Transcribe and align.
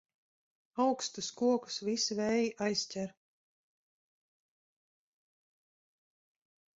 Augstus 0.83 1.27
kokus 1.41 1.75
visi 1.89 2.17
vēji 2.19 2.47
aizķer. 2.69 3.11